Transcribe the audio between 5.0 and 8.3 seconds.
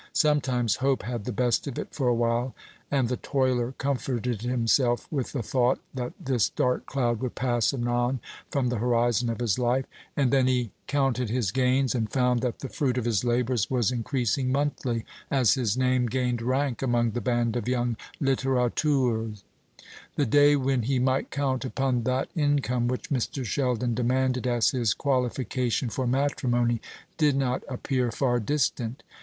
with the thought that this dark cloud would pass anon